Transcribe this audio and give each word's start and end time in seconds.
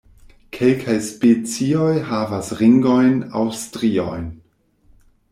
Kelkaj 0.55 0.93
specioj 1.07 1.91
havas 2.07 2.49
ringojn 2.61 3.19
aŭ 3.41 3.43
striojn. 3.65 4.25